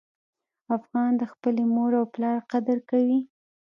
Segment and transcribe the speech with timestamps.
[0.77, 3.19] افغان د خپلې مور او پلار قدر کوي.